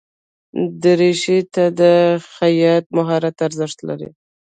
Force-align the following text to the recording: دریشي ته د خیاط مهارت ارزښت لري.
دریشي 0.83 1.39
ته 1.53 1.63
د 1.79 1.81
خیاط 2.33 2.85
مهارت 2.97 3.37
ارزښت 3.47 3.79
لري. 3.89 4.09